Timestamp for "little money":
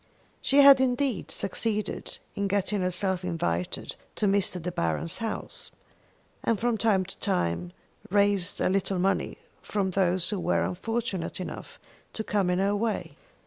8.67-9.37